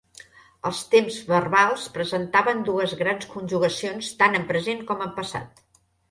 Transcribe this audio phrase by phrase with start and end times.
[0.67, 5.63] Els temps verbals presentaven dues grans conjugacions tant en present com en passat.